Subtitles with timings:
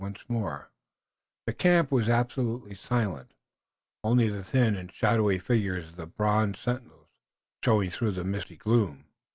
[0.01, 0.71] Once more
[1.45, 3.35] the camp was absolutely silent,
[4.03, 7.05] only the thin and shadowy figures of the bronze sentinels
[7.63, 9.05] showing through the misty gloom.